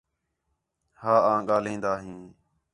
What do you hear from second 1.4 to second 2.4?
ڳاھلین٘دا ہیں